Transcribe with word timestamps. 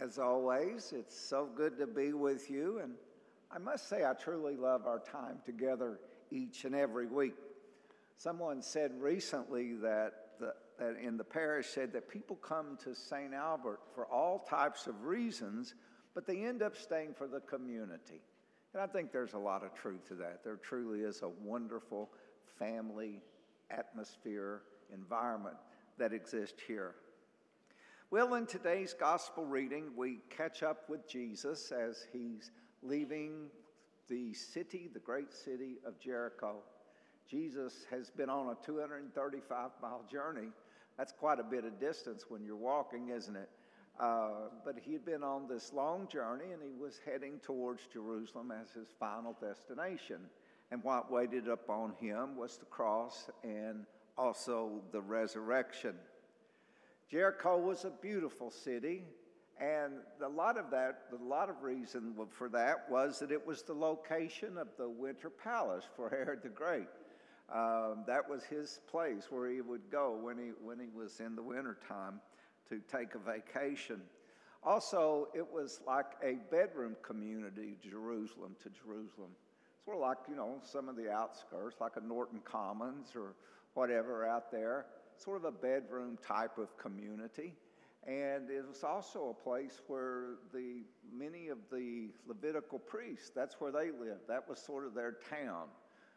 As 0.00 0.18
always, 0.18 0.92
it's 0.94 1.18
so 1.18 1.48
good 1.56 1.76
to 1.78 1.86
be 1.86 2.12
with 2.12 2.50
you, 2.50 2.78
and 2.80 2.92
I 3.50 3.58
must 3.58 3.88
say, 3.88 4.04
I 4.04 4.12
truly 4.12 4.54
love 4.54 4.86
our 4.86 5.00
time 5.00 5.38
together 5.44 5.98
each 6.30 6.64
and 6.64 6.74
every 6.74 7.06
week. 7.06 7.34
Someone 8.16 8.62
said 8.62 8.92
recently 9.00 9.74
that, 9.74 10.12
the, 10.38 10.54
that 10.78 10.96
in 11.02 11.16
the 11.16 11.24
parish 11.24 11.66
said 11.66 11.92
that 11.94 12.08
people 12.08 12.36
come 12.36 12.78
to 12.84 12.94
St. 12.94 13.34
Albert 13.34 13.80
for 13.92 14.06
all 14.06 14.46
types 14.48 14.86
of 14.86 15.04
reasons, 15.04 15.74
but 16.14 16.26
they 16.26 16.44
end 16.44 16.62
up 16.62 16.76
staying 16.76 17.14
for 17.14 17.26
the 17.26 17.40
community. 17.40 18.20
And 18.74 18.82
I 18.82 18.86
think 18.86 19.10
there's 19.10 19.32
a 19.32 19.38
lot 19.38 19.64
of 19.64 19.74
truth 19.74 20.06
to 20.08 20.14
that. 20.16 20.44
There 20.44 20.56
truly 20.56 21.00
is 21.00 21.22
a 21.22 21.28
wonderful 21.28 22.10
family 22.56 23.20
atmosphere, 23.70 24.62
environment 24.92 25.56
that 25.98 26.12
exists 26.12 26.60
here. 26.68 26.94
Well, 28.10 28.36
in 28.36 28.46
today's 28.46 28.94
gospel 28.94 29.44
reading, 29.44 29.90
we 29.94 30.20
catch 30.34 30.62
up 30.62 30.88
with 30.88 31.06
Jesus 31.06 31.70
as 31.70 32.06
he's 32.10 32.50
leaving 32.82 33.48
the 34.08 34.32
city, 34.32 34.88
the 34.90 34.98
great 34.98 35.30
city 35.30 35.74
of 35.84 36.00
Jericho. 36.00 36.62
Jesus 37.28 37.84
has 37.90 38.08
been 38.08 38.30
on 38.30 38.46
a 38.46 38.64
235 38.64 39.70
mile 39.82 40.06
journey. 40.10 40.48
That's 40.96 41.12
quite 41.12 41.38
a 41.38 41.42
bit 41.42 41.66
of 41.66 41.78
distance 41.78 42.24
when 42.30 42.42
you're 42.42 42.56
walking, 42.56 43.10
isn't 43.10 43.36
it? 43.36 43.50
Uh, 44.00 44.48
but 44.64 44.76
he 44.82 44.94
had 44.94 45.04
been 45.04 45.22
on 45.22 45.46
this 45.46 45.74
long 45.74 46.08
journey 46.08 46.52
and 46.54 46.62
he 46.62 46.72
was 46.82 46.98
heading 47.04 47.38
towards 47.42 47.82
Jerusalem 47.92 48.50
as 48.50 48.70
his 48.70 48.88
final 48.98 49.36
destination. 49.38 50.20
And 50.70 50.82
what 50.82 51.12
waited 51.12 51.46
upon 51.46 51.92
him 52.00 52.38
was 52.38 52.56
the 52.56 52.64
cross 52.64 53.28
and 53.44 53.84
also 54.16 54.80
the 54.92 55.00
resurrection. 55.02 55.94
Jericho 57.10 57.56
was 57.56 57.86
a 57.86 57.90
beautiful 58.02 58.50
city, 58.50 59.02
and 59.58 59.94
a 60.22 60.28
lot 60.28 60.58
of 60.58 60.70
that, 60.70 61.04
a 61.18 61.24
lot 61.24 61.48
of 61.48 61.62
reason 61.62 62.14
for 62.30 62.50
that 62.50 62.84
was 62.90 63.18
that 63.20 63.32
it 63.32 63.46
was 63.46 63.62
the 63.62 63.72
location 63.72 64.58
of 64.58 64.68
the 64.76 64.88
winter 64.88 65.30
palace 65.30 65.84
for 65.96 66.10
Herod 66.10 66.42
the 66.42 66.50
Great. 66.50 66.88
Um, 67.50 68.04
that 68.06 68.28
was 68.28 68.44
his 68.44 68.80
place 68.90 69.28
where 69.30 69.50
he 69.50 69.62
would 69.62 69.90
go 69.90 70.18
when 70.20 70.36
he, 70.36 70.50
when 70.62 70.78
he 70.78 70.88
was 70.94 71.20
in 71.20 71.34
the 71.34 71.42
wintertime 71.42 72.20
to 72.68 72.78
take 72.94 73.14
a 73.14 73.18
vacation. 73.18 74.02
Also, 74.62 75.28
it 75.34 75.46
was 75.50 75.80
like 75.86 76.12
a 76.22 76.34
bedroom 76.50 76.94
community, 77.00 77.76
Jerusalem 77.82 78.54
to 78.62 78.68
Jerusalem. 78.68 79.30
Sort 79.86 79.96
of 79.96 80.02
like, 80.02 80.18
you 80.28 80.36
know, 80.36 80.60
some 80.62 80.90
of 80.90 80.96
the 80.96 81.10
outskirts, 81.10 81.76
like 81.80 81.92
a 81.96 82.06
Norton 82.06 82.40
Commons 82.44 83.12
or 83.16 83.32
whatever 83.72 84.26
out 84.26 84.52
there 84.52 84.84
sort 85.20 85.38
of 85.38 85.44
a 85.44 85.52
bedroom 85.52 86.18
type 86.26 86.58
of 86.58 86.76
community. 86.78 87.54
And 88.06 88.48
it 88.48 88.66
was 88.66 88.84
also 88.84 89.36
a 89.38 89.42
place 89.42 89.82
where 89.86 90.36
the 90.54 90.82
many 91.12 91.48
of 91.48 91.58
the 91.70 92.08
Levitical 92.26 92.78
priests, 92.78 93.30
that's 93.34 93.60
where 93.60 93.72
they 93.72 93.90
lived. 93.90 94.28
That 94.28 94.48
was 94.48 94.58
sort 94.58 94.86
of 94.86 94.94
their 94.94 95.16
town, 95.28 95.66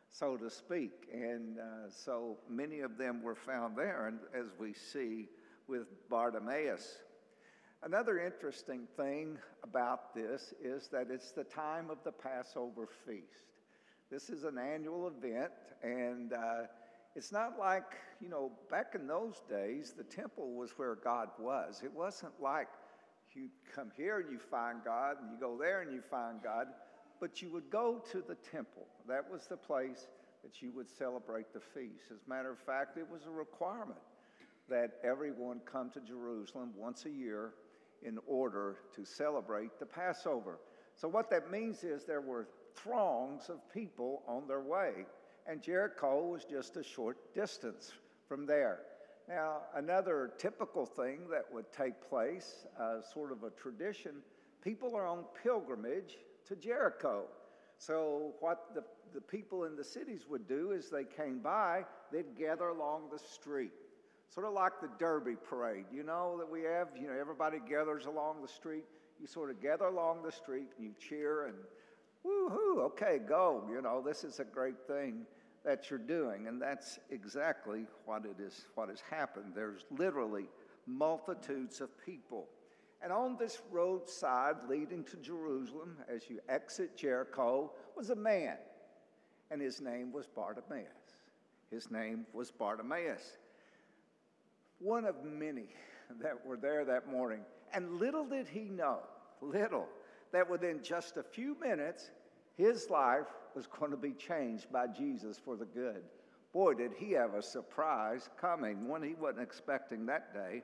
so 0.10 0.38
to 0.38 0.50
speak. 0.50 1.10
And 1.12 1.58
uh, 1.60 1.90
so 1.90 2.38
many 2.50 2.80
of 2.80 2.98
them 2.98 3.22
were 3.22 3.36
found 3.36 3.76
there, 3.76 4.08
and 4.08 4.20
as 4.34 4.52
we 4.58 4.74
see 4.74 5.28
with 5.68 5.88
Bartimaeus. 6.10 7.00
Another 7.84 8.20
interesting 8.20 8.88
thing 8.96 9.38
about 9.64 10.14
this 10.14 10.54
is 10.64 10.88
that 10.90 11.08
it's 11.10 11.32
the 11.32 11.44
time 11.44 11.90
of 11.90 11.98
the 12.04 12.12
Passover 12.12 12.88
feast. 13.06 13.52
This 14.12 14.30
is 14.30 14.44
an 14.44 14.58
annual 14.58 15.08
event, 15.08 15.52
and 15.82 16.34
uh, 16.34 16.68
it's 17.16 17.32
not 17.32 17.60
like, 17.60 17.84
you 18.22 18.30
know, 18.30 18.52
back 18.70 18.94
in 18.96 19.08
those 19.08 19.42
days, 19.50 19.94
the 19.98 20.04
temple 20.04 20.54
was 20.56 20.72
where 20.78 20.96
God 20.96 21.30
was. 21.40 21.82
It 21.84 21.92
wasn't 21.94 22.34
like 22.42 22.68
you 23.34 23.50
come 23.76 23.92
here 23.96 24.20
and 24.20 24.32
you 24.32 24.40
find 24.40 24.80
God, 24.84 25.18
and 25.22 25.32
you 25.32 25.38
go 25.40 25.58
there 25.58 25.82
and 25.82 25.94
you 25.94 26.02
find 26.10 26.42
God, 26.44 26.68
but 27.20 27.42
you 27.42 27.52
would 27.52 27.70
go 27.70 28.04
to 28.12 28.24
the 28.28 28.36
temple. 28.36 28.88
That 29.08 29.30
was 29.30 29.46
the 29.48 29.58
place 29.58 30.08
that 30.44 30.62
you 30.62 30.72
would 30.76 30.90
celebrate 30.90 31.54
the 31.54 31.60
feast. 31.60 32.06
As 32.12 32.20
a 32.26 32.30
matter 32.30 32.52
of 32.52 32.60
fact, 32.60 32.98
it 32.98 33.08
was 33.10 33.26
a 33.26 33.30
requirement 33.30 34.00
that 34.70 34.92
everyone 35.04 35.60
come 35.66 35.90
to 35.92 36.00
Jerusalem 36.00 36.72
once 36.78 37.06
a 37.06 37.10
year 37.10 37.54
in 38.04 38.18
order 38.26 38.78
to 38.96 39.06
celebrate 39.06 39.80
the 39.80 39.86
Passover. 39.86 40.60
So, 40.96 41.08
what 41.08 41.30
that 41.30 41.52
means 41.52 41.84
is 41.84 42.06
there 42.06 42.22
were 42.22 42.48
throngs 42.76 43.50
of 43.50 43.58
people 43.74 44.24
on 44.28 44.48
their 44.48 44.62
way 44.62 45.06
and 45.52 45.62
Jericho 45.62 46.24
was 46.24 46.46
just 46.46 46.78
a 46.78 46.84
short 46.84 47.18
distance 47.36 47.92
from 48.26 48.46
there. 48.46 48.80
Now, 49.28 49.64
another 49.76 50.32
typical 50.38 50.86
thing 50.86 51.28
that 51.30 51.44
would 51.52 51.66
take 51.74 52.02
place, 52.10 52.66
uh, 52.80 53.02
sort 53.02 53.34
of 53.34 53.44
a 53.44 53.50
tradition, 53.50 54.22
people 54.64 54.96
are 54.96 55.06
on 55.06 55.26
pilgrimage 55.44 56.20
to 56.48 56.56
Jericho. 56.56 57.26
So, 57.78 58.34
what 58.40 58.74
the, 58.74 58.84
the 59.14 59.20
people 59.20 59.66
in 59.66 59.76
the 59.76 59.84
cities 59.84 60.22
would 60.30 60.48
do 60.48 60.72
is 60.72 60.90
they 60.90 61.04
came 61.04 61.40
by, 61.40 61.84
they'd 62.14 62.38
gather 62.38 62.70
along 62.70 63.10
the 63.12 63.20
street. 63.20 63.72
Sort 64.34 64.46
of 64.46 64.54
like 64.54 64.80
the 64.82 64.90
Derby 65.00 65.36
parade, 65.36 65.86
you 65.94 66.04
know, 66.04 66.38
that 66.38 66.50
we 66.50 66.62
have, 66.62 66.88
you 66.96 67.08
know, 67.08 67.18
everybody 67.20 67.58
gathers 67.70 68.06
along 68.06 68.42
the 68.42 68.48
street. 68.48 68.86
You 69.20 69.28
sort 69.28 69.50
of 69.50 69.62
gather 69.62 69.86
along 69.86 70.24
the 70.24 70.32
street 70.32 70.70
and 70.78 70.88
you 70.88 70.94
cheer 70.98 71.48
and 71.48 71.56
woohoo, 72.26 72.80
okay, 72.86 73.20
go. 73.28 73.68
You 73.70 73.82
know, 73.82 74.02
this 74.02 74.24
is 74.24 74.40
a 74.40 74.46
great 74.46 74.88
thing 74.88 75.26
that 75.64 75.90
you're 75.90 76.00
doing. 76.00 76.48
And 76.48 76.62
that's 76.62 77.00
exactly 77.10 77.86
what 78.06 78.26
it 78.26 78.42
is, 78.42 78.66
what 78.76 78.90
has 78.90 79.02
happened. 79.02 79.54
There's 79.56 79.86
literally 79.92 80.46
multitudes 80.88 81.82
of 81.82 81.90
people. 82.06 82.48
And 83.04 83.12
on 83.12 83.36
this 83.38 83.62
roadside 83.72 84.56
leading 84.70 85.04
to 85.06 85.18
Jerusalem, 85.18 85.98
as 86.08 86.30
you 86.30 86.40
exit 86.50 86.96
Jericho, 86.96 87.72
was 87.96 88.10
a 88.10 88.16
man. 88.16 88.58
And 89.50 89.62
his 89.62 89.82
name 89.82 90.12
was 90.12 90.28
Bartimaeus. 90.28 90.88
His 91.72 91.90
name 91.90 92.26
was 92.34 92.52
Bartimaeus. 92.52 93.38
One 94.80 95.06
of 95.06 95.24
many 95.24 95.68
that 96.22 96.46
were 96.46 96.58
there 96.58 96.86
that 96.86 97.10
morning. 97.10 97.42
And 97.74 98.00
little 98.00 98.26
did 98.26 98.48
he 98.48 98.66
know, 98.66 99.00
little, 99.42 99.88
that 100.32 100.50
within 100.50 100.82
just 100.84 101.18
a 101.18 101.24
few 101.24 101.56
minutes, 101.60 102.12
his 102.56 102.90
life 102.90 103.28
was 103.56 103.68
going 103.68 103.92
to 103.92 103.98
be 103.98 104.14
changed 104.14 104.72
by 104.72 104.88
Jesus 104.88 105.38
for 105.44 105.56
the 105.56 105.66
good. 105.66 106.04
Boy, 106.54 106.74
did 106.74 106.92
he 106.98 107.12
have 107.12 107.34
a 107.34 107.42
surprise 107.42 108.30
coming, 108.40 108.88
one 108.88 109.02
he 109.02 109.14
wasn't 109.14 109.42
expecting 109.42 110.06
that 110.08 110.34
day. 110.34 110.64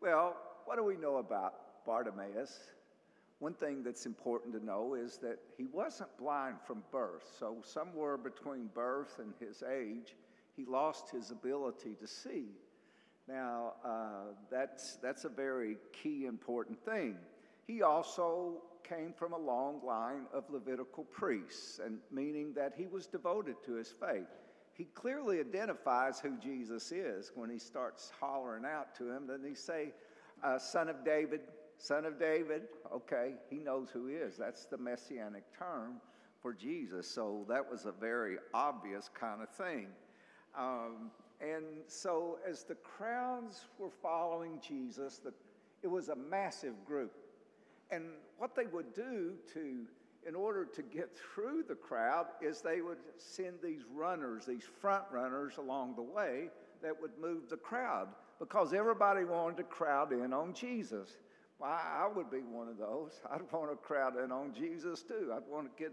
Well, 0.00 0.36
what 0.64 0.76
do 0.76 0.84
we 0.84 0.96
know 0.96 1.16
about 1.16 1.84
Bartimaeus? 1.84 2.58
One 3.38 3.54
thing 3.54 3.82
that's 3.82 4.06
important 4.06 4.54
to 4.54 4.64
know 4.64 4.94
is 4.94 5.18
that 5.18 5.38
he 5.58 5.66
wasn't 5.66 6.16
blind 6.18 6.56
from 6.66 6.82
birth. 6.90 7.24
So, 7.38 7.56
somewhere 7.62 8.16
between 8.16 8.70
birth 8.74 9.18
and 9.18 9.34
his 9.38 9.62
age, 9.62 10.16
he 10.56 10.64
lost 10.64 11.10
his 11.10 11.30
ability 11.30 11.96
to 12.00 12.06
see. 12.06 12.46
Now, 13.28 13.74
uh, 13.84 14.32
that's, 14.50 14.96
that's 15.02 15.24
a 15.24 15.28
very 15.28 15.76
key 15.92 16.26
important 16.26 16.82
thing. 16.84 17.16
He 17.66 17.82
also 17.82 18.62
came 18.88 19.12
from 19.12 19.32
a 19.32 19.38
long 19.38 19.80
line 19.84 20.26
of 20.32 20.44
Levitical 20.50 21.04
priests, 21.04 21.80
and 21.84 21.98
meaning 22.10 22.52
that 22.54 22.74
he 22.76 22.86
was 22.86 23.06
devoted 23.06 23.56
to 23.64 23.74
his 23.74 23.94
faith. 24.00 24.28
He 24.74 24.84
clearly 24.84 25.40
identifies 25.40 26.20
who 26.20 26.36
Jesus 26.38 26.92
is 26.92 27.32
when 27.34 27.50
he 27.50 27.58
starts 27.58 28.12
hollering 28.20 28.64
out 28.64 28.94
to 28.96 29.10
him. 29.10 29.26
Then 29.26 29.42
he 29.46 29.54
say, 29.54 29.92
uh, 30.42 30.58
"Son 30.58 30.88
of 30.88 31.04
David, 31.04 31.40
Son 31.78 32.04
of 32.04 32.18
David." 32.18 32.68
Okay, 32.92 33.34
he 33.48 33.58
knows 33.58 33.90
who 33.90 34.06
he 34.06 34.14
is. 34.14 34.36
That's 34.36 34.66
the 34.66 34.78
messianic 34.78 35.44
term 35.56 36.00
for 36.40 36.52
Jesus. 36.52 37.08
So 37.08 37.44
that 37.48 37.68
was 37.68 37.86
a 37.86 37.92
very 37.92 38.36
obvious 38.52 39.08
kind 39.08 39.42
of 39.42 39.48
thing. 39.48 39.88
Um, 40.56 41.10
and 41.40 41.64
so, 41.86 42.38
as 42.48 42.64
the 42.64 42.76
crowds 42.76 43.66
were 43.78 43.90
following 43.90 44.58
Jesus, 44.66 45.18
the, 45.18 45.34
it 45.82 45.88
was 45.88 46.08
a 46.08 46.16
massive 46.16 46.84
group. 46.86 47.12
And 47.90 48.04
what 48.38 48.54
they 48.54 48.66
would 48.66 48.94
do 48.94 49.34
to, 49.54 49.86
in 50.26 50.34
order 50.34 50.64
to 50.64 50.82
get 50.82 51.16
through 51.16 51.64
the 51.68 51.74
crowd, 51.74 52.26
is 52.40 52.60
they 52.60 52.80
would 52.80 52.98
send 53.16 53.56
these 53.62 53.82
runners, 53.94 54.44
these 54.44 54.64
front 54.80 55.04
runners 55.12 55.54
along 55.58 55.94
the 55.94 56.02
way 56.02 56.48
that 56.82 57.00
would 57.00 57.12
move 57.20 57.48
the 57.48 57.56
crowd 57.56 58.08
because 58.38 58.72
everybody 58.72 59.24
wanted 59.24 59.56
to 59.56 59.62
crowd 59.62 60.12
in 60.12 60.32
on 60.32 60.52
Jesus. 60.52 61.16
Well, 61.58 61.70
I 61.70 62.06
would 62.14 62.30
be 62.30 62.38
one 62.38 62.68
of 62.68 62.76
those. 62.76 63.20
I'd 63.30 63.40
want 63.52 63.70
to 63.70 63.76
crowd 63.76 64.14
in 64.22 64.30
on 64.30 64.52
Jesus 64.52 65.02
too. 65.02 65.32
I'd 65.34 65.48
want 65.50 65.74
to 65.74 65.82
get 65.82 65.92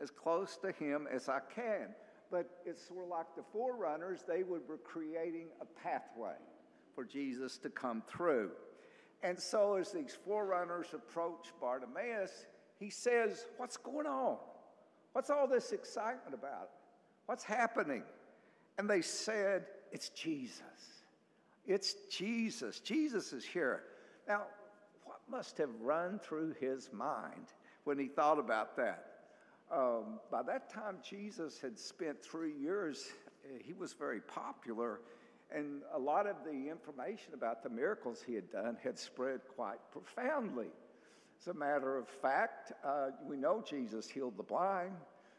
as 0.00 0.10
close 0.10 0.56
to 0.58 0.72
him 0.72 1.06
as 1.12 1.28
I 1.28 1.40
can. 1.54 1.88
But 2.30 2.48
it's 2.64 2.88
sort 2.88 3.04
of 3.04 3.10
like 3.10 3.26
the 3.36 3.42
forerunners, 3.52 4.20
they 4.26 4.42
would 4.42 4.66
be 4.66 4.74
creating 4.82 5.48
a 5.60 5.66
pathway 5.82 6.36
for 6.94 7.04
Jesus 7.04 7.58
to 7.58 7.68
come 7.68 8.02
through. 8.08 8.50
And 9.22 9.38
so, 9.38 9.76
as 9.76 9.92
these 9.92 10.16
forerunners 10.24 10.88
approach 10.92 11.52
Bartimaeus, 11.60 12.46
he 12.78 12.90
says, 12.90 13.46
What's 13.56 13.76
going 13.76 14.06
on? 14.06 14.36
What's 15.12 15.30
all 15.30 15.46
this 15.46 15.72
excitement 15.72 16.34
about? 16.34 16.70
What's 17.26 17.44
happening? 17.44 18.02
And 18.78 18.88
they 18.88 19.02
said, 19.02 19.66
It's 19.92 20.08
Jesus. 20.08 20.62
It's 21.66 21.94
Jesus. 22.10 22.80
Jesus 22.80 23.32
is 23.32 23.44
here. 23.44 23.84
Now, 24.26 24.42
what, 25.04 25.20
must 25.30 25.58
have 25.58 25.70
run 25.80 26.18
through 26.18 26.54
his 26.60 26.90
mind 26.92 27.52
when 27.84 27.98
he 27.98 28.08
thought 28.08 28.38
about 28.38 28.76
that? 28.76 29.06
Um, 29.70 30.18
by 30.30 30.42
that 30.42 30.68
time, 30.68 30.98
Jesus 31.08 31.60
had 31.60 31.78
spent 31.78 32.22
three 32.22 32.52
years, 32.60 33.10
he 33.64 33.72
was 33.72 33.92
very 33.92 34.20
popular, 34.20 35.00
and 35.54 35.82
a 35.94 35.98
lot 35.98 36.26
of 36.26 36.36
the 36.44 36.70
information 36.70 37.34
about 37.34 37.62
the 37.62 37.68
miracles 37.68 38.22
he 38.26 38.34
had 38.34 38.50
done 38.50 38.76
had 38.82 38.98
spread 38.98 39.40
quite 39.54 39.78
profoundly. 39.90 40.68
As 41.40 41.48
a 41.48 41.54
matter 41.54 41.98
of 41.98 42.08
fact, 42.08 42.72
uh, 42.84 43.08
we 43.26 43.36
know 43.36 43.62
Jesus 43.68 44.08
healed 44.08 44.36
the 44.36 44.42
blind, 44.42 44.94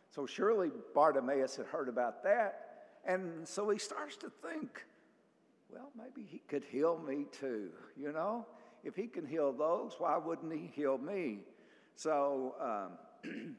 so 0.10 0.26
surely 0.26 0.70
Bartimaeus 0.94 1.56
had 1.56 1.66
heard 1.66 1.90
about 1.90 2.24
that. 2.24 2.60
And 3.06 3.48
so 3.48 3.70
he 3.70 3.80
starts 3.80 4.18
to 4.18 4.30
think, 4.30 4.86
well, 5.70 5.90
maybe 5.98 6.28
he 6.30 6.40
could 6.48 6.64
heal 6.64 7.00
me 7.00 7.26
too, 7.32 7.70
you 7.98 8.12
know? 8.12 8.46
If 8.84 8.96
he 8.96 9.08
can 9.08 9.26
heal 9.26 9.52
those, 9.54 9.96
why 9.98 10.18
wouldn't 10.18 10.52
he 10.54 10.70
heal 10.74 10.98
me? 10.98 11.40
So, 11.96 12.56
um, 12.60 13.32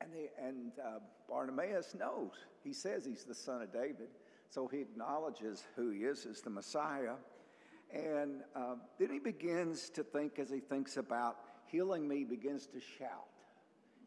and, 0.00 0.10
and 0.42 0.72
uh, 0.84 0.98
Bartimaeus 1.28 1.94
knows. 1.94 2.32
He 2.62 2.72
says 2.72 3.04
he's 3.04 3.24
the 3.24 3.34
son 3.34 3.62
of 3.62 3.72
David, 3.72 4.08
so 4.50 4.66
he 4.66 4.78
acknowledges 4.78 5.64
who 5.76 5.90
he 5.90 6.00
is 6.00 6.26
as 6.26 6.40
the 6.40 6.50
Messiah. 6.50 7.14
And 7.92 8.42
uh, 8.54 8.74
then 8.98 9.10
he 9.10 9.20
begins 9.20 9.90
to 9.90 10.02
think, 10.02 10.38
as 10.38 10.50
he 10.50 10.58
thinks 10.58 10.96
about 10.96 11.36
healing 11.66 12.06
me, 12.06 12.24
begins 12.24 12.66
to 12.66 12.80
shout. 12.98 13.28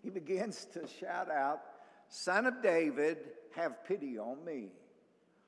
He 0.01 0.10
begins 0.10 0.66
to 0.74 0.86
shout 1.00 1.31
out, 1.31 1.62
Son 2.10 2.45
of 2.45 2.62
David, 2.62 3.18
have 3.56 3.86
pity 3.88 4.18
on 4.18 4.44
me. 4.45 4.68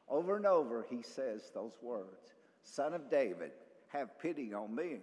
Over 0.08 0.38
and 0.38 0.46
over, 0.46 0.86
he 0.90 1.02
says 1.02 1.52
those 1.54 1.74
words 1.82 2.34
Son 2.64 2.94
of 2.94 3.10
David, 3.12 3.52
have 3.90 4.18
pity 4.20 4.54
on 4.54 4.74
me. 4.74 4.98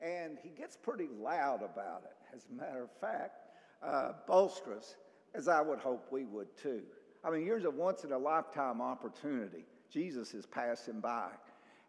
And 0.00 0.38
he 0.42 0.50
gets 0.50 0.76
pretty 0.76 1.08
loud 1.20 1.62
about 1.62 2.02
it. 2.04 2.36
As 2.36 2.46
a 2.50 2.54
matter 2.54 2.84
of 2.84 2.90
fact, 3.00 3.46
uh, 3.82 4.12
boisterous, 4.26 4.96
as 5.34 5.46
I 5.46 5.60
would 5.60 5.78
hope 5.78 6.08
we 6.10 6.24
would 6.24 6.56
too. 6.56 6.82
I 7.24 7.30
mean, 7.30 7.44
here's 7.44 7.64
a 7.64 7.70
once 7.70 8.04
in 8.04 8.12
a 8.12 8.18
lifetime 8.18 8.80
opportunity. 8.80 9.64
Jesus 9.90 10.34
is 10.34 10.46
passing 10.46 11.00
by. 11.00 11.28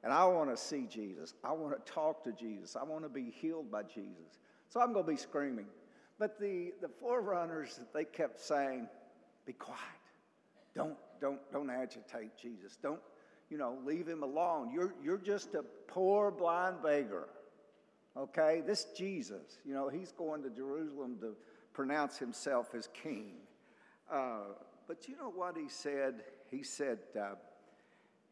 And 0.04 0.12
I 0.12 0.26
want 0.26 0.50
to 0.50 0.58
see 0.58 0.88
Jesus. 0.90 1.36
I 1.44 1.52
want 1.52 1.74
to 1.74 1.92
talk 1.92 2.24
to 2.24 2.32
Jesus. 2.32 2.76
I 2.76 2.84
want 2.84 3.04
to 3.04 3.10
be 3.10 3.32
healed 3.40 3.72
by 3.72 3.84
Jesus. 3.84 4.40
So 4.68 4.82
I'm 4.82 4.94
going 4.94 5.06
to 5.06 5.12
be 5.12 5.18
screaming. 5.18 5.68
But 6.18 6.40
the, 6.40 6.74
the 6.82 6.88
forerunners, 6.88 7.80
they 7.94 8.06
kept 8.06 8.40
saying, 8.40 8.88
be 9.46 9.54
quiet. 9.54 9.80
Don't, 10.76 10.96
don't, 11.20 11.40
don't 11.52 11.70
agitate 11.70 12.32
Jesus. 12.42 12.78
Don't, 12.82 13.00
you 13.50 13.58
know, 13.58 13.78
leave 13.86 14.08
him 14.08 14.24
alone. 14.24 14.72
You're, 14.74 14.96
you're 15.04 15.18
just 15.18 15.54
a 15.56 15.64
poor 15.88 16.32
blind 16.32 16.78
beggar. 16.82 17.28
Okay? 18.18 18.64
This 18.66 18.88
Jesus, 18.98 19.60
you 19.66 19.74
know, 19.74 19.90
he's 19.90 20.12
going 20.12 20.42
to 20.44 20.50
Jerusalem 20.50 21.18
to 21.22 21.36
pronounce 21.74 22.18
himself 22.18 22.74
as 22.74 22.90
king. 22.94 23.34
Uh, 24.12 24.54
but 24.92 25.08
you 25.08 25.16
know 25.16 25.32
what 25.34 25.56
he 25.56 25.70
said? 25.70 26.16
He 26.50 26.64
said, 26.64 26.98
uh, 27.18 27.36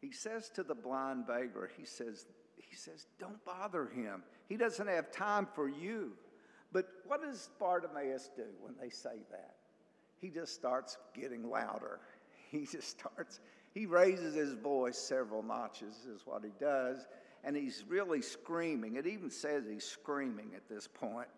he 0.02 0.12
says 0.12 0.50
to 0.50 0.62
the 0.62 0.74
blind 0.74 1.26
beggar, 1.26 1.70
he 1.78 1.86
says, 1.86 2.26
he 2.58 2.76
says, 2.76 3.06
don't 3.18 3.42
bother 3.46 3.86
him. 3.86 4.22
He 4.46 4.58
doesn't 4.58 4.86
have 4.86 5.10
time 5.10 5.48
for 5.54 5.70
you. 5.70 6.12
But 6.70 6.84
what 7.06 7.22
does 7.22 7.48
Bartimaeus 7.58 8.28
do 8.36 8.44
when 8.60 8.74
they 8.78 8.90
say 8.90 9.22
that? 9.30 9.54
He 10.18 10.28
just 10.28 10.52
starts 10.52 10.98
getting 11.18 11.48
louder. 11.48 11.98
He 12.50 12.66
just 12.66 12.88
starts, 12.88 13.38
he 13.72 13.86
raises 13.86 14.34
his 14.34 14.52
voice 14.54 14.98
several 14.98 15.42
notches, 15.42 15.94
is 16.12 16.26
what 16.26 16.42
he 16.44 16.50
does, 16.58 17.06
and 17.44 17.56
he's 17.56 17.84
really 17.88 18.20
screaming. 18.20 18.96
It 18.96 19.06
even 19.06 19.30
says 19.30 19.64
he's 19.70 19.84
screaming 19.84 20.50
at 20.56 20.68
this 20.68 20.88
point. 20.88 21.28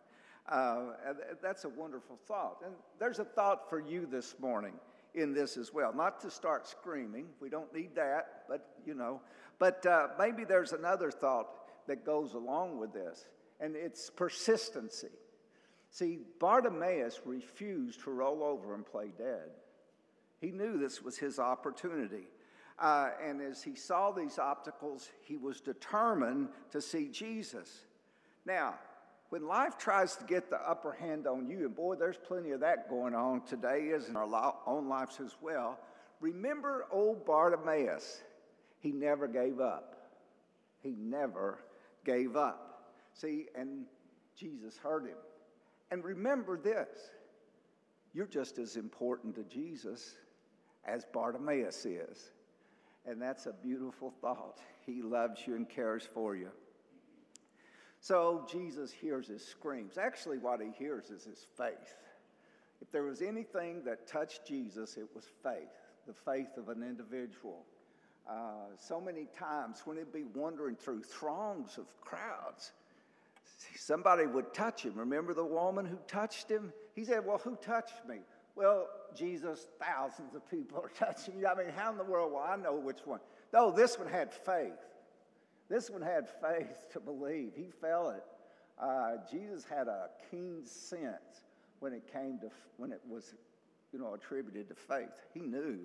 Uh, 0.48 0.94
that's 1.42 1.64
a 1.64 1.68
wonderful 1.68 2.18
thought. 2.26 2.62
And 2.64 2.75
there's 2.98 3.18
a 3.18 3.25
thought 3.25 3.68
for 3.68 3.78
you 3.78 4.06
this 4.10 4.34
morning 4.40 4.72
in 5.14 5.35
this 5.35 5.56
as 5.56 5.73
well. 5.73 5.93
Not 5.94 6.20
to 6.20 6.31
start 6.31 6.67
screaming, 6.67 7.26
we 7.41 7.49
don't 7.49 7.73
need 7.75 7.94
that, 7.97 8.44
but 8.49 8.76
you 8.85 8.94
know, 8.94 9.20
but 9.59 9.85
uh, 9.87 10.09
maybe 10.19 10.44
there's 10.44 10.73
another 10.73 11.11
thought 11.11 11.49
that 11.87 12.05
goes 12.05 12.35
along 12.35 12.79
with 12.79 12.93
this, 12.93 13.26
and 13.61 13.76
it's 13.76 14.11
persistency. 14.11 15.09
See, 15.91 16.20
Bartimaeus 16.41 17.20
refused 17.25 18.03
to 18.05 18.11
roll 18.11 18.43
over 18.43 18.75
and 18.75 18.87
play 18.87 19.12
dead. 19.17 19.50
He 20.41 20.50
knew 20.50 20.79
this 20.79 21.03
was 21.03 21.19
his 21.19 21.38
opportunity. 21.38 22.26
Uh, 22.79 23.11
and 23.23 23.41
as 23.41 23.62
he 23.62 23.76
saw 23.76 24.11
these 24.11 24.38
obstacles, 24.38 25.11
he 25.20 25.37
was 25.37 25.61
determined 25.61 26.49
to 26.70 26.81
see 26.81 27.09
Jesus. 27.09 27.85
Now, 28.47 28.75
when 29.32 29.46
life 29.46 29.79
tries 29.79 30.14
to 30.14 30.26
get 30.26 30.50
the 30.50 30.58
upper 30.58 30.93
hand 30.93 31.26
on 31.26 31.49
you, 31.49 31.64
and 31.64 31.75
boy, 31.75 31.94
there's 31.94 32.19
plenty 32.19 32.50
of 32.50 32.61
that 32.61 32.90
going 32.90 33.14
on 33.14 33.40
today, 33.46 33.90
as 33.96 34.11
in 34.11 34.14
our 34.14 34.55
own 34.67 34.90
lives 34.90 35.20
as 35.25 35.34
well, 35.40 35.81
remember 36.20 36.84
old 36.93 37.25
Bartimaeus. 37.25 38.20
He 38.81 38.93
never 38.93 39.26
gave 39.26 39.58
up. 39.58 39.96
He 40.82 40.94
never 40.99 41.61
gave 42.05 42.37
up. 42.37 42.93
See, 43.14 43.46
and 43.55 43.87
Jesus 44.37 44.76
heard 44.76 45.06
him. 45.06 45.17
And 45.90 46.05
remember 46.05 46.58
this 46.58 46.99
you're 48.12 48.26
just 48.26 48.58
as 48.58 48.76
important 48.76 49.35
to 49.37 49.44
Jesus 49.44 50.14
as 50.85 51.06
Bartimaeus 51.11 51.87
is. 51.87 52.32
And 53.06 53.23
that's 53.23 53.46
a 53.46 53.55
beautiful 53.55 54.12
thought. 54.20 54.58
He 54.85 55.00
loves 55.00 55.40
you 55.46 55.56
and 55.56 55.67
cares 55.67 56.06
for 56.12 56.37
you. 56.37 56.50
So 58.02 58.44
Jesus 58.50 58.90
hears 58.90 59.28
his 59.28 59.46
screams. 59.46 59.96
Actually, 59.96 60.38
what 60.38 60.60
he 60.60 60.70
hears 60.76 61.10
is 61.10 61.22
his 61.22 61.46
faith. 61.56 61.94
If 62.81 62.90
there 62.90 63.04
was 63.04 63.22
anything 63.22 63.84
that 63.84 64.08
touched 64.08 64.44
Jesus, 64.44 64.96
it 64.96 65.06
was 65.14 65.25
faith, 65.44 65.70
the 66.08 66.12
faith 66.12 66.56
of 66.56 66.69
an 66.69 66.82
individual. 66.82 67.64
Uh, 68.28 68.75
so 68.76 69.00
many 69.00 69.28
times 69.38 69.82
when 69.84 69.99
he'd 69.99 70.12
be 70.12 70.25
wandering 70.34 70.75
through 70.75 71.02
throngs 71.04 71.78
of 71.78 71.87
crowds, 72.00 72.72
somebody 73.76 74.26
would 74.26 74.52
touch 74.52 74.82
him. 74.82 74.94
Remember 74.96 75.32
the 75.32 75.44
woman 75.44 75.87
who 75.87 75.99
touched 76.08 76.50
him? 76.50 76.72
He 76.96 77.04
said, 77.04 77.25
Well, 77.25 77.38
who 77.38 77.54
touched 77.54 78.04
me? 78.08 78.16
Well, 78.56 78.88
Jesus, 79.14 79.69
thousands 79.81 80.34
of 80.34 80.50
people 80.50 80.78
are 80.78 80.88
touching 81.06 81.38
you. 81.38 81.46
I 81.46 81.54
mean, 81.54 81.72
how 81.76 81.93
in 81.93 81.99
the 81.99 82.04
world 82.04 82.32
will 82.32 82.40
I 82.40 82.56
know 82.56 82.75
which 82.75 83.00
one? 83.04 83.20
No, 83.52 83.70
this 83.70 83.96
one 83.96 84.08
had 84.08 84.34
faith. 84.34 84.72
This 85.72 85.88
one 85.88 86.02
had 86.02 86.28
faith 86.28 86.84
to 86.92 87.00
believe. 87.00 87.52
He 87.56 87.70
felt 87.80 88.16
it. 88.16 88.24
Uh, 88.78 89.12
Jesus 89.30 89.64
had 89.64 89.88
a 89.88 90.11
keen 90.30 90.66
sense 90.66 91.47
when 91.80 91.94
it 91.94 92.02
came 92.12 92.38
to 92.40 92.50
when 92.76 92.92
it 92.92 93.00
was, 93.08 93.32
you 93.90 93.99
know, 93.99 94.12
attributed 94.12 94.68
to 94.68 94.75
faith. 94.75 95.08
He 95.32 95.40
knew 95.40 95.78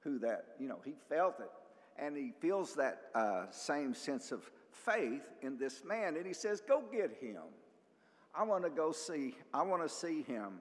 who 0.00 0.18
that, 0.18 0.48
you 0.60 0.68
know, 0.68 0.80
he 0.84 0.92
felt 1.08 1.40
it, 1.40 1.50
and 1.98 2.14
he 2.14 2.34
feels 2.40 2.74
that 2.74 3.04
uh, 3.14 3.46
same 3.50 3.94
sense 3.94 4.32
of 4.32 4.50
faith 4.70 5.22
in 5.40 5.56
this 5.56 5.82
man, 5.82 6.16
and 6.16 6.26
he 6.26 6.34
says, 6.34 6.60
"Go 6.60 6.82
get 6.92 7.16
him. 7.18 7.40
I 8.34 8.42
want 8.42 8.64
to 8.64 8.70
go 8.70 8.92
see. 8.92 9.34
I 9.54 9.62
want 9.62 9.82
to 9.82 9.88
see 9.88 10.24
him." 10.24 10.60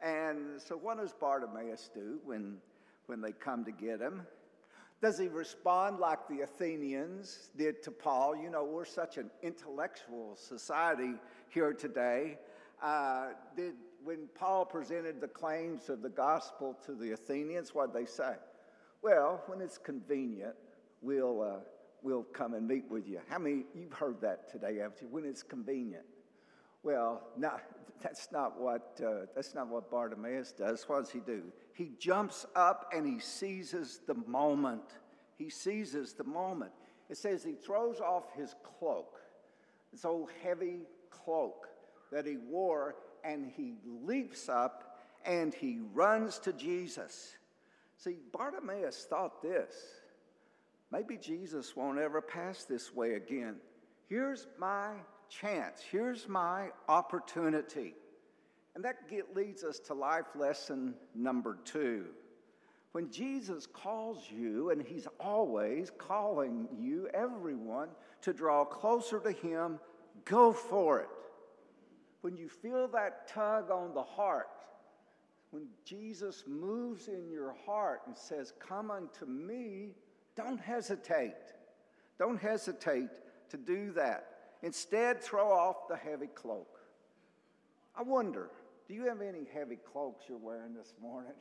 And 0.00 0.58
so, 0.58 0.74
what 0.74 0.96
does 0.96 1.12
Bartimaeus 1.12 1.90
do 1.92 2.18
when 2.24 2.62
when 3.04 3.20
they 3.20 3.32
come 3.32 3.62
to 3.66 3.72
get 3.72 4.00
him? 4.00 4.22
Does 5.00 5.18
he 5.18 5.28
respond 5.28 5.98
like 5.98 6.28
the 6.28 6.42
Athenians 6.42 7.48
did 7.56 7.82
to 7.84 7.90
Paul? 7.90 8.36
You 8.36 8.50
know, 8.50 8.64
we're 8.64 8.84
such 8.84 9.16
an 9.16 9.30
intellectual 9.42 10.36
society 10.36 11.14
here 11.48 11.72
today. 11.72 12.38
Uh, 12.82 13.28
did, 13.56 13.72
when 14.04 14.28
Paul 14.34 14.66
presented 14.66 15.20
the 15.20 15.28
claims 15.28 15.88
of 15.88 16.02
the 16.02 16.10
gospel 16.10 16.76
to 16.84 16.94
the 16.94 17.12
Athenians, 17.12 17.74
what 17.74 17.94
did 17.94 18.02
they 18.02 18.06
say? 18.06 18.34
Well, 19.00 19.42
when 19.46 19.62
it's 19.62 19.78
convenient, 19.78 20.54
we'll, 21.00 21.40
uh, 21.40 21.60
we'll 22.02 22.24
come 22.24 22.52
and 22.52 22.68
meet 22.68 22.84
with 22.90 23.08
you. 23.08 23.20
How 23.28 23.38
many, 23.38 23.64
you've 23.74 23.94
heard 23.94 24.20
that 24.20 24.50
today, 24.50 24.76
haven't 24.76 25.00
you? 25.00 25.08
When 25.08 25.24
it's 25.24 25.42
convenient. 25.42 26.04
Well, 26.82 27.22
that's 28.02 28.28
not 28.32 28.58
what, 28.60 29.00
uh, 29.04 29.26
that's 29.34 29.54
not 29.54 29.68
what 29.68 29.90
Bartimaeus 29.90 30.52
does. 30.52 30.84
What 30.88 31.04
does 31.04 31.10
he 31.10 31.20
do? 31.20 31.42
he 31.80 31.92
jumps 31.98 32.44
up 32.54 32.92
and 32.94 33.06
he 33.06 33.18
seizes 33.18 34.00
the 34.06 34.14
moment. 34.26 34.82
He 35.38 35.48
seizes 35.48 36.12
the 36.12 36.24
moment. 36.24 36.72
It 37.08 37.16
says 37.16 37.42
he 37.42 37.54
throws 37.54 38.00
off 38.00 38.24
his 38.36 38.54
cloak, 38.62 39.18
this 39.90 40.04
old 40.04 40.28
heavy 40.42 40.80
cloak 41.08 41.68
that 42.12 42.26
he 42.26 42.36
wore, 42.36 42.96
and 43.24 43.50
he 43.56 43.76
leaps 44.04 44.50
up 44.50 44.98
and 45.24 45.54
he 45.54 45.80
runs 45.94 46.38
to 46.40 46.52
Jesus. 46.52 47.34
See, 47.96 48.18
Bartimaeus 48.30 49.06
thought 49.08 49.40
this 49.40 49.74
maybe 50.92 51.16
Jesus 51.16 51.74
won't 51.74 51.98
ever 51.98 52.20
pass 52.20 52.64
this 52.64 52.94
way 52.94 53.14
again. 53.14 53.56
Here's 54.06 54.48
my 54.58 54.90
chance, 55.30 55.80
here's 55.90 56.28
my 56.28 56.68
opportunity. 56.88 57.94
And 58.74 58.84
that 58.84 58.96
leads 59.34 59.64
us 59.64 59.78
to 59.80 59.94
life 59.94 60.26
lesson 60.34 60.94
number 61.14 61.58
two. 61.64 62.06
When 62.92 63.10
Jesus 63.10 63.66
calls 63.66 64.24
you, 64.30 64.70
and 64.70 64.82
He's 64.82 65.06
always 65.18 65.90
calling 65.96 66.68
you, 66.78 67.08
everyone, 67.14 67.88
to 68.22 68.32
draw 68.32 68.64
closer 68.64 69.20
to 69.20 69.30
Him 69.30 69.78
go 70.24 70.52
for 70.52 71.00
it. 71.00 71.08
When 72.20 72.36
you 72.36 72.48
feel 72.48 72.88
that 72.88 73.28
tug 73.28 73.70
on 73.70 73.94
the 73.94 74.02
heart, 74.02 74.48
when 75.50 75.66
Jesus 75.84 76.44
moves 76.46 77.08
in 77.08 77.30
your 77.30 77.54
heart 77.66 78.02
and 78.06 78.16
says, 78.16 78.52
Come 78.60 78.90
unto 78.90 79.26
me, 79.26 79.90
don't 80.36 80.60
hesitate. 80.60 81.34
Don't 82.18 82.40
hesitate 82.40 83.08
to 83.48 83.56
do 83.56 83.92
that. 83.92 84.29
Instead, 84.62 85.22
throw 85.22 85.50
off 85.50 85.88
the 85.88 85.96
heavy 85.96 86.26
cloak. 86.26 86.78
I 87.96 88.02
wonder, 88.02 88.50
do 88.88 88.94
you 88.94 89.06
have 89.06 89.20
any 89.20 89.46
heavy 89.52 89.76
cloaks 89.76 90.24
you're 90.28 90.38
wearing 90.38 90.74
this 90.74 90.94
morning? 91.00 91.32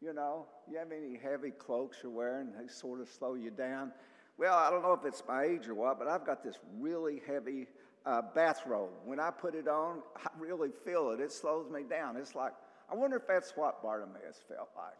You 0.00 0.12
know, 0.12 0.46
you 0.70 0.78
have 0.78 0.92
any 0.92 1.18
heavy 1.18 1.50
cloaks 1.50 1.98
you're 2.02 2.12
wearing? 2.12 2.52
They 2.52 2.68
sort 2.68 3.00
of 3.00 3.08
slow 3.08 3.34
you 3.34 3.50
down. 3.50 3.92
Well, 4.36 4.54
I 4.54 4.70
don't 4.70 4.82
know 4.82 4.92
if 4.92 5.04
it's 5.04 5.22
my 5.26 5.44
age 5.44 5.66
or 5.66 5.74
what, 5.74 5.98
but 5.98 6.06
I've 6.06 6.24
got 6.24 6.44
this 6.44 6.58
really 6.78 7.20
heavy 7.26 7.66
uh, 8.06 8.22
bathrobe. 8.34 8.90
When 9.04 9.18
I 9.18 9.30
put 9.30 9.56
it 9.56 9.66
on, 9.66 10.02
I 10.16 10.28
really 10.38 10.70
feel 10.84 11.10
it. 11.10 11.20
It 11.20 11.32
slows 11.32 11.68
me 11.68 11.82
down. 11.82 12.16
It's 12.16 12.36
like, 12.36 12.52
I 12.90 12.94
wonder 12.94 13.16
if 13.16 13.26
that's 13.26 13.52
what 13.56 13.82
Bartimaeus 13.82 14.40
felt 14.48 14.70
like. 14.76 14.96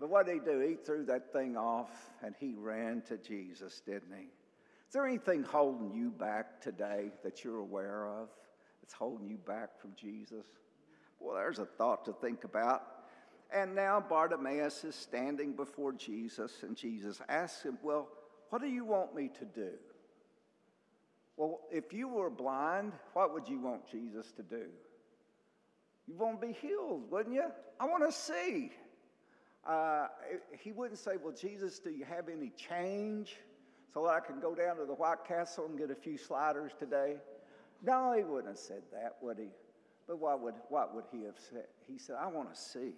But 0.00 0.08
what 0.08 0.26
did 0.26 0.34
he 0.34 0.40
do? 0.40 0.60
He 0.60 0.74
threw 0.74 1.04
that 1.06 1.32
thing 1.32 1.56
off 1.56 1.90
and 2.22 2.34
he 2.38 2.54
ran 2.56 3.02
to 3.08 3.18
Jesus, 3.18 3.82
didn't 3.84 4.12
he? 4.16 4.26
Is 4.88 4.94
there 4.94 5.06
anything 5.06 5.42
holding 5.42 5.92
you 5.92 6.10
back 6.10 6.62
today 6.62 7.10
that 7.22 7.44
you're 7.44 7.58
aware 7.58 8.06
of 8.06 8.28
that's 8.80 8.94
holding 8.94 9.28
you 9.28 9.36
back 9.36 9.78
from 9.78 9.90
Jesus? 9.94 10.46
Well, 11.20 11.34
there's 11.34 11.58
a 11.58 11.66
thought 11.66 12.06
to 12.06 12.14
think 12.14 12.44
about. 12.44 12.84
And 13.52 13.74
now 13.74 14.00
Bartimaeus 14.00 14.84
is 14.84 14.94
standing 14.94 15.52
before 15.52 15.92
Jesus, 15.92 16.62
and 16.62 16.74
Jesus 16.74 17.20
asks 17.28 17.64
him, 17.64 17.76
Well, 17.82 18.08
what 18.48 18.62
do 18.62 18.68
you 18.68 18.86
want 18.86 19.14
me 19.14 19.30
to 19.38 19.44
do? 19.44 19.72
Well, 21.36 21.60
if 21.70 21.92
you 21.92 22.08
were 22.08 22.30
blind, 22.30 22.92
what 23.12 23.34
would 23.34 23.46
you 23.46 23.60
want 23.60 23.86
Jesus 23.90 24.32
to 24.32 24.42
do? 24.42 24.68
You 26.06 26.16
want 26.16 26.40
to 26.40 26.46
be 26.46 26.54
healed, 26.54 27.10
wouldn't 27.10 27.34
you? 27.34 27.44
I 27.78 27.84
want 27.84 28.10
to 28.10 28.12
see. 28.12 28.70
Uh, 29.68 30.06
he 30.58 30.72
wouldn't 30.72 30.98
say, 30.98 31.12
Well, 31.22 31.34
Jesus, 31.34 31.78
do 31.78 31.90
you 31.90 32.06
have 32.06 32.30
any 32.30 32.52
change 32.56 33.36
so 33.92 34.04
that 34.04 34.10
I 34.10 34.20
can 34.20 34.40
go 34.40 34.54
down 34.54 34.76
to 34.76 34.84
the 34.84 34.94
White 34.94 35.24
Castle 35.26 35.66
and 35.66 35.78
get 35.78 35.90
a 35.90 35.94
few 35.94 36.18
sliders 36.18 36.72
today? 36.78 37.16
No, 37.82 38.12
he 38.16 38.24
wouldn't 38.24 38.48
have 38.48 38.58
said 38.58 38.82
that, 38.92 39.16
would 39.20 39.38
he? 39.38 39.48
But 40.06 40.18
what 40.18 40.40
would, 40.40 40.54
what 40.68 40.94
would 40.94 41.04
he 41.12 41.24
have 41.24 41.38
said? 41.50 41.66
He 41.86 41.98
said, 41.98 42.16
I 42.20 42.26
want 42.26 42.52
to 42.52 42.58
see. 42.58 42.92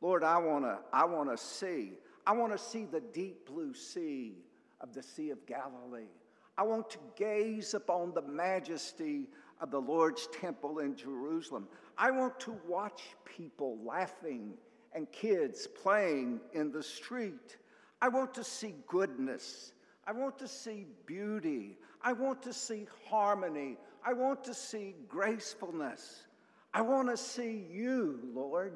Lord, 0.00 0.24
I 0.24 0.38
want 0.38 0.64
to 0.64 0.78
I 0.92 1.04
want 1.04 1.30
to 1.30 1.36
see. 1.36 1.92
I 2.26 2.32
want 2.32 2.52
to 2.52 2.58
see 2.58 2.84
the 2.84 3.00
deep 3.00 3.46
blue 3.46 3.74
sea 3.74 4.34
of 4.80 4.94
the 4.94 5.02
Sea 5.02 5.30
of 5.30 5.44
Galilee. 5.46 6.08
I 6.56 6.62
want 6.62 6.90
to 6.90 6.98
gaze 7.16 7.74
upon 7.74 8.12
the 8.14 8.22
majesty 8.22 9.28
of 9.60 9.70
the 9.70 9.80
Lord's 9.80 10.28
temple 10.28 10.78
in 10.78 10.96
Jerusalem. 10.96 11.68
I 11.98 12.10
want 12.10 12.38
to 12.40 12.56
watch 12.66 13.02
people 13.24 13.78
laughing 13.84 14.54
and 14.94 15.10
kids 15.12 15.66
playing 15.66 16.40
in 16.54 16.72
the 16.72 16.82
street. 16.82 17.58
I 18.02 18.08
want 18.08 18.34
to 18.34 18.44
see 18.44 18.74
goodness. 18.86 19.72
I 20.10 20.12
want 20.12 20.40
to 20.40 20.48
see 20.48 20.86
beauty. 21.06 21.78
I 22.02 22.14
want 22.14 22.42
to 22.42 22.52
see 22.52 22.88
harmony. 23.08 23.76
I 24.04 24.12
want 24.12 24.42
to 24.42 24.54
see 24.54 24.96
gracefulness. 25.08 26.26
I 26.74 26.80
want 26.80 27.08
to 27.10 27.16
see 27.16 27.64
you, 27.70 28.18
Lord, 28.34 28.72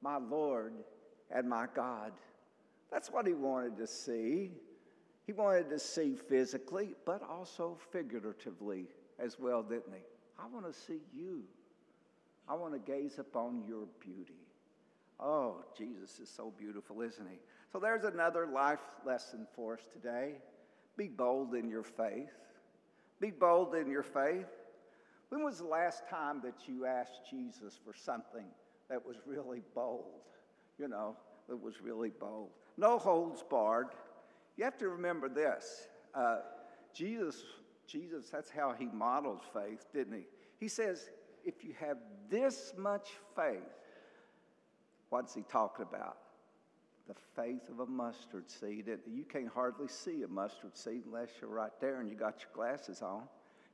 my 0.00 0.16
Lord 0.16 0.72
and 1.30 1.46
my 1.46 1.66
God. 1.74 2.12
That's 2.90 3.10
what 3.10 3.26
he 3.26 3.34
wanted 3.34 3.76
to 3.76 3.86
see. 3.86 4.50
He 5.26 5.34
wanted 5.34 5.68
to 5.68 5.78
see 5.78 6.14
physically, 6.14 6.94
but 7.04 7.20
also 7.22 7.76
figuratively 7.92 8.86
as 9.18 9.38
well, 9.38 9.62
didn't 9.62 9.92
he? 9.92 10.04
I 10.38 10.46
want 10.46 10.64
to 10.64 10.72
see 10.72 11.00
you. 11.14 11.42
I 12.48 12.54
want 12.54 12.72
to 12.72 12.78
gaze 12.78 13.18
upon 13.18 13.62
your 13.68 13.84
beauty. 14.00 14.45
Oh, 15.18 15.64
Jesus 15.76 16.18
is 16.18 16.28
so 16.28 16.52
beautiful, 16.58 17.00
isn't 17.00 17.26
he? 17.28 17.38
So 17.72 17.78
there's 17.78 18.04
another 18.04 18.46
life 18.46 18.80
lesson 19.04 19.46
for 19.54 19.74
us 19.74 19.88
today. 19.92 20.34
Be 20.96 21.08
bold 21.08 21.54
in 21.54 21.68
your 21.68 21.82
faith. 21.82 22.30
Be 23.20 23.30
bold 23.30 23.74
in 23.74 23.90
your 23.90 24.02
faith. 24.02 24.46
When 25.30 25.42
was 25.42 25.58
the 25.58 25.66
last 25.66 26.06
time 26.08 26.40
that 26.44 26.68
you 26.68 26.86
asked 26.86 27.20
Jesus 27.30 27.78
for 27.84 27.94
something 27.94 28.44
that 28.88 29.04
was 29.04 29.16
really 29.26 29.62
bold? 29.74 30.22
You 30.78 30.88
know, 30.88 31.16
that 31.48 31.56
was 31.56 31.80
really 31.80 32.10
bold. 32.10 32.50
No 32.76 32.98
holds 32.98 33.42
barred. 33.42 33.88
You 34.56 34.64
have 34.64 34.78
to 34.78 34.88
remember 34.88 35.28
this. 35.28 35.88
Uh, 36.14 36.38
Jesus, 36.94 37.42
Jesus, 37.86 38.28
that's 38.30 38.50
how 38.50 38.74
he 38.78 38.86
modeled 38.86 39.40
faith, 39.52 39.86
didn't 39.92 40.14
he? 40.14 40.26
He 40.58 40.68
says, 40.68 41.10
if 41.44 41.64
you 41.64 41.74
have 41.78 41.98
this 42.30 42.74
much 42.76 43.08
faith, 43.34 43.62
what's 45.10 45.34
he 45.34 45.42
talking 45.42 45.86
about? 45.88 46.18
The 47.08 47.14
faith 47.36 47.68
of 47.68 47.80
a 47.80 47.86
mustard 47.86 48.50
seed. 48.50 48.88
You 49.06 49.24
can't 49.24 49.48
hardly 49.48 49.88
see 49.88 50.22
a 50.22 50.28
mustard 50.28 50.76
seed 50.76 51.02
unless 51.06 51.28
you're 51.40 51.50
right 51.50 51.70
there 51.80 52.00
and 52.00 52.08
you 52.08 52.16
got 52.16 52.40
your 52.40 52.50
glasses 52.52 53.02
on. 53.02 53.22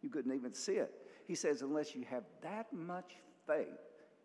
You 0.02 0.10
couldn't 0.10 0.34
even 0.34 0.52
see 0.52 0.72
it. 0.72 0.92
He 1.26 1.34
says, 1.34 1.62
unless 1.62 1.94
you 1.94 2.04
have 2.10 2.24
that 2.42 2.72
much 2.72 3.12
faith, 3.46 3.68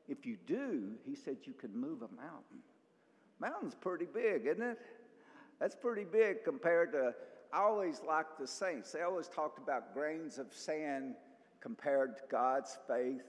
if 0.10 0.26
you 0.26 0.38
do, 0.46 0.92
he 1.06 1.16
said 1.16 1.38
you 1.44 1.54
could 1.54 1.76
move 1.76 2.02
a 2.02 2.16
mountain. 2.16 2.60
Mountain's 3.40 3.76
pretty 3.76 4.08
big, 4.12 4.46
isn't 4.46 4.64
it? 4.64 4.80
That's 5.60 5.76
pretty 5.76 6.04
big 6.04 6.44
compared 6.44 6.92
to, 6.94 7.14
I 7.54 7.60
always 7.60 8.02
liked 8.06 8.40
the 8.40 8.48
saints. 8.48 8.92
They 8.92 9.02
always 9.02 9.28
talked 9.28 9.60
about 9.60 9.94
grains 9.94 10.38
of 10.38 10.48
sand 10.52 11.16
compared 11.62 12.18
to 12.18 12.24
God's 12.30 12.78
faith 12.88 13.24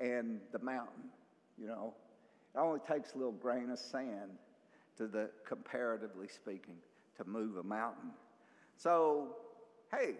and 0.00 0.40
the 0.52 0.58
mountain. 0.58 1.04
You 1.58 1.68
know, 1.68 1.94
it 2.54 2.58
only 2.58 2.80
takes 2.80 3.14
a 3.14 3.18
little 3.18 3.32
grain 3.32 3.70
of 3.70 3.78
sand 3.78 4.38
to 4.96 5.06
the, 5.06 5.30
comparatively 5.46 6.28
speaking, 6.28 6.76
to 7.16 7.24
move 7.24 7.56
a 7.56 7.62
mountain. 7.62 8.10
So, 8.76 9.36
hey, 9.90 10.14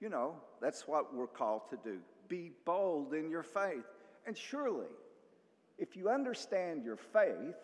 you 0.00 0.08
know, 0.08 0.34
that's 0.60 0.86
what 0.86 1.14
we're 1.14 1.26
called 1.26 1.62
to 1.70 1.78
do. 1.82 1.98
Be 2.28 2.52
bold 2.64 3.14
in 3.14 3.30
your 3.30 3.42
faith. 3.42 3.84
And 4.26 4.36
surely, 4.36 4.86
if 5.78 5.96
you 5.96 6.10
understand 6.10 6.84
your 6.84 6.96
faith, 6.96 7.56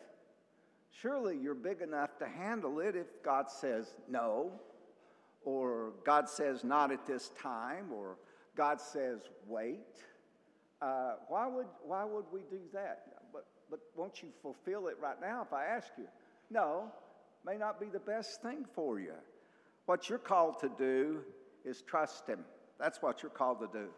surely 0.90 1.36
you're 1.36 1.54
big 1.54 1.82
enough 1.82 2.16
to 2.18 2.26
handle 2.26 2.80
it 2.80 2.96
if 2.96 3.22
God 3.22 3.50
says 3.50 3.86
no, 4.08 4.52
or 5.44 5.92
God 6.06 6.28
says 6.28 6.64
not 6.64 6.90
at 6.90 7.06
this 7.06 7.30
time, 7.40 7.92
or 7.92 8.16
God 8.56 8.80
says 8.80 9.20
wait. 9.46 9.80
Uh, 10.80 11.14
why, 11.28 11.46
would, 11.46 11.66
why 11.86 12.04
would 12.04 12.24
we 12.32 12.40
do 12.50 12.60
that? 12.72 13.13
But, 13.70 13.80
won't 13.96 14.22
you 14.22 14.28
fulfill 14.42 14.88
it 14.88 14.96
right 15.00 15.20
now 15.20 15.42
if 15.42 15.52
I 15.52 15.66
ask 15.66 15.88
you? 15.98 16.06
No, 16.50 16.92
may 17.44 17.56
not 17.56 17.80
be 17.80 17.86
the 17.86 17.98
best 17.98 18.42
thing 18.42 18.64
for 18.74 19.00
you. 19.00 19.14
What 19.86 20.08
you're 20.08 20.18
called 20.18 20.60
to 20.60 20.70
do 20.78 21.20
is 21.64 21.82
trust 21.82 22.26
Him. 22.26 22.44
That's 22.78 23.00
what 23.02 23.22
you're 23.22 23.30
called 23.30 23.60
to 23.60 23.68
do. 23.72 23.88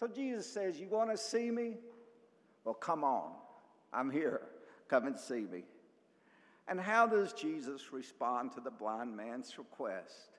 So 0.00 0.06
Jesus 0.06 0.46
says, 0.46 0.78
You 0.78 0.88
want 0.88 1.10
to 1.10 1.16
see 1.16 1.50
me? 1.50 1.74
Well, 2.64 2.74
come 2.74 3.04
on. 3.04 3.30
I'm 3.92 4.10
here. 4.10 4.42
Come 4.88 5.06
and 5.06 5.18
see 5.18 5.46
me. 5.50 5.64
And 6.68 6.80
how 6.80 7.06
does 7.06 7.32
Jesus 7.32 7.92
respond 7.92 8.52
to 8.52 8.60
the 8.60 8.70
blind 8.70 9.16
man's 9.16 9.56
request? 9.56 10.30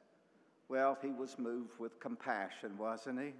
Well, 0.69 0.97
he 1.01 1.09
was 1.09 1.39
moved 1.39 1.79
with 1.79 1.99
compassion, 1.99 2.77
wasn't 2.77 3.21
he? 3.21 3.33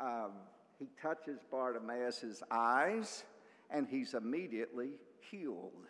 Um, 0.00 0.32
he 0.78 0.88
touches 1.00 1.38
Bartimaeus' 1.50 2.42
eyes 2.50 3.24
and 3.70 3.86
he's 3.86 4.14
immediately 4.14 4.90
healed. 5.30 5.86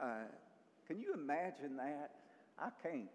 Uh, 0.00 0.24
can 0.86 1.00
you 1.00 1.14
imagine 1.14 1.76
that? 1.76 2.10
I 2.58 2.68
can't. 2.82 3.08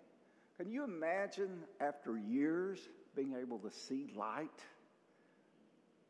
Can 0.58 0.72
you 0.72 0.84
imagine 0.84 1.60
after 1.80 2.18
years 2.18 2.80
being 3.16 3.36
able 3.40 3.60
to 3.60 3.72
see 3.72 4.08
light? 4.16 4.50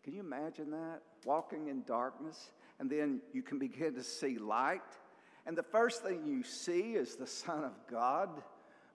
Can 0.04 0.14
you 0.14 0.22
imagine 0.22 0.72
that? 0.72 1.02
Walking 1.26 1.68
in 1.68 1.84
darkness, 1.84 2.52
and 2.80 2.90
then 2.90 3.22
you 3.34 3.42
can 3.42 3.60
begin 3.68 3.96
to 3.96 4.04
see 4.04 4.38
light. 4.38 4.82
And 5.46 5.58
the 5.58 5.64
first 5.64 6.04
thing 6.04 6.26
you 6.26 6.44
see 6.44 6.94
is 6.94 7.16
the 7.16 7.28
Son 7.28 7.64
of 7.64 7.74
God. 7.90 8.30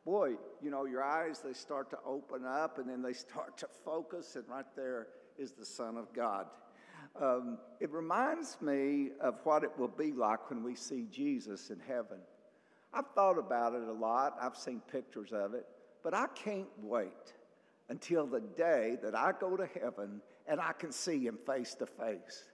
Boy, 0.05 0.33
you 0.61 0.71
know, 0.71 0.85
your 0.85 1.03
eyes, 1.03 1.41
they 1.45 1.53
start 1.53 1.91
to 1.91 1.99
open 2.05 2.45
up 2.45 2.79
and 2.79 2.89
then 2.89 3.03
they 3.03 3.13
start 3.13 3.57
to 3.59 3.69
focus, 3.85 4.37
and 4.37 4.45
right 4.49 4.65
there 4.75 5.09
is 5.39 5.53
the 5.53 5.65
Son 5.65 5.97
of 5.97 6.13
God. 6.13 6.47
Um, 7.21 7.59
it 7.81 7.91
reminds 7.91 8.61
me 8.61 9.11
of 9.21 9.35
what 9.45 9.65
it 9.65 9.71
will 9.79 9.89
be 9.89 10.13
like 10.13 10.49
when 10.49 10.63
we 10.63 10.75
see 10.75 11.07
Jesus 11.11 11.71
in 11.71 11.79
heaven. 11.87 12.19
I've 12.95 13.09
thought 13.15 13.39
about 13.39 13.75
it 13.75 13.83
a 13.83 13.93
lot, 13.93 14.37
I've 14.41 14.57
seen 14.57 14.81
pictures 14.91 15.33
of 15.33 15.55
it, 15.55 15.67
but 16.03 16.15
I 16.15 16.27
can't 16.35 16.69
wait 16.83 17.35
until 17.89 18.27
the 18.27 18.41
day 18.41 18.97
that 19.03 19.15
I 19.15 19.33
go 19.39 19.57
to 19.57 19.69
heaven 19.81 20.21
and 20.47 20.61
I 20.61 20.73
can 20.73 20.93
see 20.93 21.25
him 21.25 21.39
face 21.47 21.75
to 21.77 21.87
face. 21.87 22.45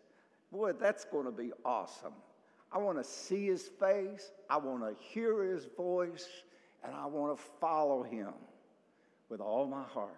Boy, 0.52 0.72
that's 0.72 1.04
going 1.04 1.26
to 1.26 1.32
be 1.32 1.52
awesome. 1.64 2.14
I 2.72 2.78
want 2.78 2.98
to 2.98 3.04
see 3.04 3.46
his 3.46 3.68
face, 3.80 4.30
I 4.50 4.58
want 4.58 4.82
to 4.82 4.94
hear 5.02 5.42
his 5.42 5.66
voice, 5.76 6.28
and 6.84 6.94
I 6.94 7.06
want 7.06 7.36
to 7.36 7.42
follow 7.60 8.02
him 8.02 8.32
with 9.28 9.40
all 9.40 9.66
my 9.66 9.84
heart. 9.84 10.12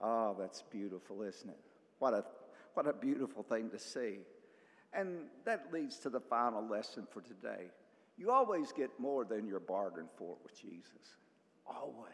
Oh, 0.00 0.36
that's 0.38 0.62
beautiful, 0.62 1.22
isn't 1.22 1.48
it? 1.48 1.58
What 1.98 2.14
a, 2.14 2.24
what 2.74 2.86
a 2.86 2.92
beautiful 2.92 3.42
thing 3.42 3.70
to 3.70 3.78
see. 3.78 4.18
And 4.92 5.24
that 5.44 5.72
leads 5.72 5.98
to 6.00 6.10
the 6.10 6.20
final 6.20 6.66
lesson 6.66 7.06
for 7.10 7.20
today. 7.22 7.70
You 8.18 8.30
always 8.30 8.72
get 8.72 8.90
more 8.98 9.24
than 9.24 9.46
you're 9.46 9.60
bargain 9.60 10.08
for 10.16 10.36
with 10.42 10.60
Jesus. 10.60 11.16
Always. 11.66 12.12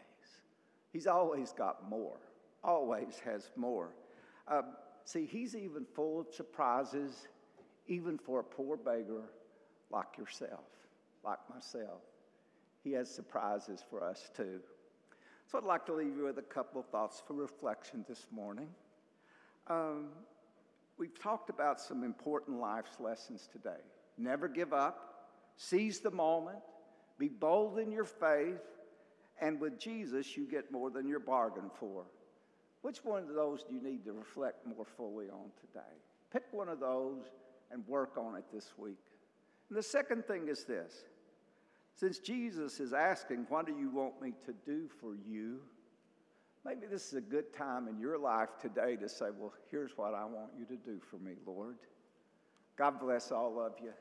He's 0.91 1.07
always 1.07 1.51
got 1.51 1.89
more, 1.89 2.19
always 2.63 3.21
has 3.25 3.51
more. 3.55 3.89
Um, 4.47 4.65
see, 5.03 5.25
he's 5.25 5.55
even 5.55 5.85
full 5.93 6.21
of 6.21 6.33
surprises, 6.33 7.27
even 7.87 8.17
for 8.17 8.39
a 8.39 8.43
poor 8.43 8.77
beggar 8.77 9.23
like 9.91 10.17
yourself, 10.17 10.65
like 11.23 11.39
myself. 11.53 12.01
He 12.83 12.93
has 12.93 13.13
surprises 13.13 13.83
for 13.89 14.03
us 14.03 14.31
too. 14.35 14.61
So 15.47 15.57
I'd 15.57 15.63
like 15.63 15.85
to 15.87 15.93
leave 15.93 16.15
you 16.15 16.25
with 16.25 16.37
a 16.37 16.43
couple 16.43 16.79
of 16.79 16.87
thoughts 16.87 17.21
for 17.27 17.33
reflection 17.33 18.05
this 18.07 18.27
morning. 18.31 18.69
Um, 19.67 20.09
we've 20.99 21.19
talked 21.19 21.49
about 21.49 21.79
some 21.79 22.03
important 22.03 22.59
life's 22.59 22.99
lessons 22.99 23.47
today. 23.51 23.81
Never 24.17 24.47
give 24.47 24.73
up, 24.73 25.29
seize 25.55 26.01
the 26.01 26.11
moment, 26.11 26.59
be 27.17 27.29
bold 27.29 27.79
in 27.79 27.91
your 27.91 28.05
faith, 28.05 28.59
and 29.41 29.59
with 29.59 29.79
Jesus, 29.79 30.35
you 30.35 30.45
get 30.45 30.71
more 30.71 30.89
than 30.89 31.07
your 31.07 31.19
bargain 31.19 31.71
for. 31.79 32.03
Which 32.81 33.03
one 33.03 33.23
of 33.23 33.33
those 33.33 33.63
do 33.63 33.73
you 33.73 33.81
need 33.81 34.03
to 34.05 34.11
reflect 34.11 34.67
more 34.67 34.85
fully 34.85 35.29
on 35.29 35.51
today? 35.59 35.95
Pick 36.31 36.43
one 36.51 36.69
of 36.69 36.79
those 36.79 37.23
and 37.71 37.87
work 37.87 38.17
on 38.17 38.35
it 38.35 38.43
this 38.53 38.73
week. 38.77 38.99
And 39.69 39.77
the 39.77 39.83
second 39.83 40.25
thing 40.25 40.47
is 40.49 40.65
this 40.65 41.03
since 41.95 42.19
Jesus 42.19 42.79
is 42.79 42.93
asking, 42.93 43.45
What 43.49 43.65
do 43.65 43.73
you 43.73 43.89
want 43.89 44.21
me 44.21 44.33
to 44.45 44.53
do 44.65 44.89
for 45.01 45.15
you? 45.15 45.59
Maybe 46.69 46.85
this 46.85 47.07
is 47.07 47.13
a 47.15 47.21
good 47.21 47.51
time 47.51 47.87
in 47.87 47.97
your 47.97 48.19
life 48.19 48.49
today 48.61 48.95
to 48.97 49.09
say, 49.09 49.25
Well, 49.35 49.53
here's 49.71 49.97
what 49.97 50.13
I 50.13 50.23
want 50.25 50.51
you 50.55 50.65
to 50.65 50.75
do 50.75 50.99
for 51.09 51.17
me, 51.17 51.31
Lord. 51.43 51.77
God 52.77 52.99
bless 52.99 53.31
all 53.31 53.59
of 53.59 53.73
you. 53.81 53.91